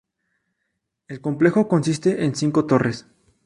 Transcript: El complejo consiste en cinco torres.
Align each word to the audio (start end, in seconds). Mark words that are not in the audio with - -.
El 1.07 1.21
complejo 1.21 1.67
consiste 1.67 2.25
en 2.25 2.33
cinco 2.33 2.65
torres. 2.65 3.05